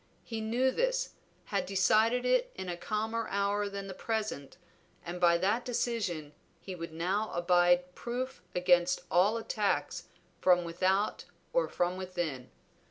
[0.23, 1.11] He knew this;
[1.45, 4.57] had decided it in a calmer hour than the present,
[5.05, 10.05] and by that decision he would now abide proof against all attacks
[10.39, 12.49] from without or from within.